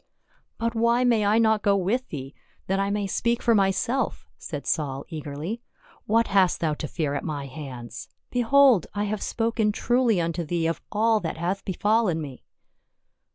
[0.57, 2.33] "But why may I not go with thee,
[2.65, 5.61] that I may speak for myself?" said Saul eagerly."
[6.07, 8.07] What hast thou to fear at my hands?
[8.31, 12.39] behold, I have spoken truly unto thee of all that hath befallen mc."